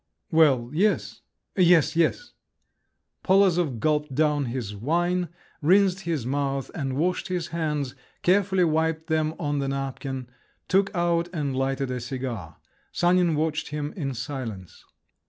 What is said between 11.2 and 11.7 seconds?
and